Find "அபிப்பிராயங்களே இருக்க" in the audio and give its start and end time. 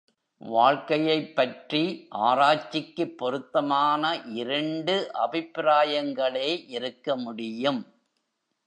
5.13-7.15